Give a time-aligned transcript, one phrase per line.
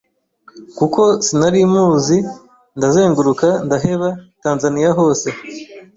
[0.77, 2.17] kuko sinari muzi
[2.77, 4.09] ndazenguruka ndaheba
[4.43, 5.27] Tanzania hose